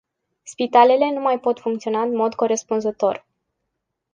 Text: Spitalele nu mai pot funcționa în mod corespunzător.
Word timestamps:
Spitalele 0.43 1.11
nu 1.11 1.19
mai 1.19 1.39
pot 1.39 1.59
funcționa 1.59 2.01
în 2.01 2.15
mod 2.15 2.33
corespunzător. 2.35 3.25